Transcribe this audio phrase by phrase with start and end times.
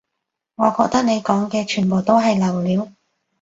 [0.55, 2.91] 我覺得你講嘅全部都係流料